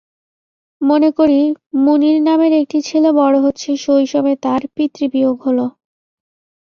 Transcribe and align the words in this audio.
মনে 0.81 1.09
করি, 1.11 1.39
মুনির 1.77 2.17
নামের 2.21 2.53
একটি 2.61 2.79
ছেলে 2.81 3.09
বড় 3.19 3.35
হচ্ছে 3.45 3.69
শৈশবে 3.83 4.33
তার 4.45 4.61
পিতৃবিয়োগ 4.75 5.37
হল। 5.45 5.59